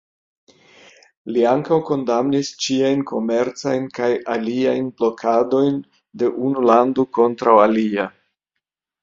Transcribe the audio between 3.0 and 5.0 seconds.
komercajn kaj aliajn